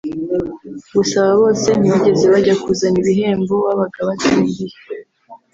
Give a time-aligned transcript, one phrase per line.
[0.95, 4.67] Gusa aba bose ntibigeze bajya kuzana ibi bihembo babaga batsindiye